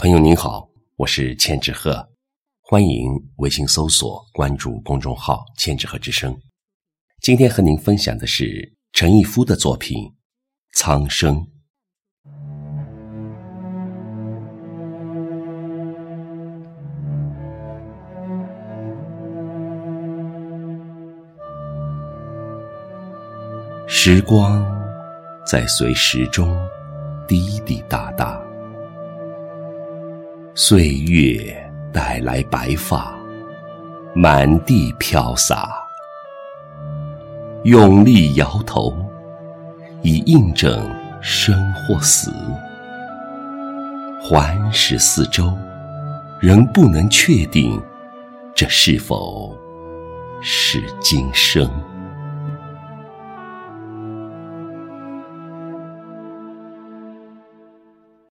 [0.00, 2.08] 朋友您好，我是千纸鹤，
[2.60, 6.40] 欢迎微信搜索关注公众号“千纸鹤之声”。
[7.20, 9.98] 今天和您分享的是陈逸夫的作品
[10.72, 11.44] 《苍生》。
[23.88, 24.64] 时光
[25.44, 26.56] 在随时钟
[27.26, 28.47] 滴滴答答。
[30.60, 33.16] 岁月带来白发，
[34.12, 35.70] 满地飘洒。
[37.62, 38.92] 用力摇头，
[40.02, 40.84] 以印证
[41.20, 42.32] 生或死。
[44.20, 45.56] 环视四周，
[46.40, 47.80] 仍不能确定，
[48.52, 49.56] 这是否
[50.42, 51.70] 是今生。